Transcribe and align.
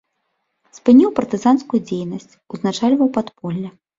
Спыніў 0.77 1.09
партызанскую 1.19 1.81
дзейнасць, 1.89 2.37
узначальваў 2.57 3.13
падполле. 3.19 3.67